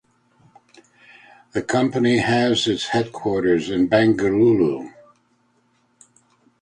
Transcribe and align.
The 1.51 1.61
company 1.61 2.17
has 2.17 2.65
its 2.65 2.87
headquarters 2.87 3.69
in 3.69 3.87
Bengaluru. 3.87 4.91